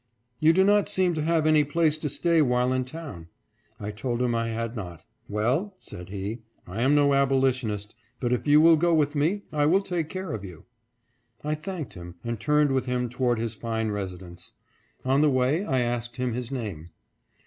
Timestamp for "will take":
9.67-10.09